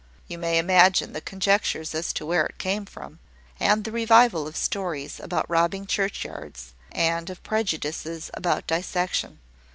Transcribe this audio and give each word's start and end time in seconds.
You 0.27 0.39
may 0.39 0.57
imagine 0.57 1.13
the 1.13 1.21
conjectures 1.21 1.93
as 1.93 2.11
to 2.13 2.25
where 2.25 2.47
it 2.47 2.57
came 2.57 2.87
from, 2.87 3.19
and 3.59 3.83
the 3.83 3.91
revival 3.91 4.47
of 4.47 4.55
stories 4.57 5.19
about 5.19 5.47
robbing 5.47 5.85
churchyards, 5.85 6.73
and 6.91 7.29
of 7.29 7.43
prejudices 7.43 8.31
about 8.33 8.65
dissection. 8.65 9.37